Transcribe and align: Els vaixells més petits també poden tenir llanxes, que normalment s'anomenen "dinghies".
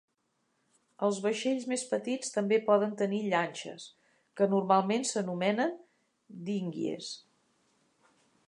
Els 1.07 1.17
vaixells 1.25 1.67
més 1.73 1.83
petits 1.91 2.33
també 2.37 2.59
poden 2.71 2.95
tenir 3.03 3.21
llanxes, 3.33 3.87
que 4.41 4.51
normalment 4.57 5.09
s'anomenen 5.11 5.77
"dinghies". 6.49 7.13